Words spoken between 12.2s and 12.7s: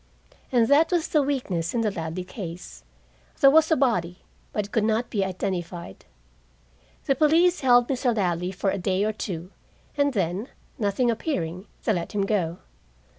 go.